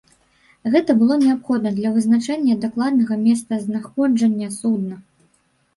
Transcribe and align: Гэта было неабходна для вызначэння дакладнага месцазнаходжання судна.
Гэта 0.75 0.95
было 1.01 1.17
неабходна 1.25 1.73
для 1.77 1.91
вызначэння 1.97 2.57
дакладнага 2.65 3.21
месцазнаходжання 3.27 4.47
судна. 4.59 4.95